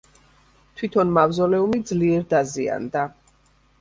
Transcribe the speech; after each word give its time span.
თვითონ 0.79 1.11
მავზოლეუმი 1.17 1.81
ძლიერ 1.93 2.27
დაზიანდა. 2.33 3.05